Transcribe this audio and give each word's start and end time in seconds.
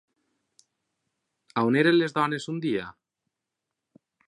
On 1.63 1.77
eren 1.83 1.97
les 1.99 2.17
dones 2.17 2.51
un 2.55 2.59
dia? 2.65 2.87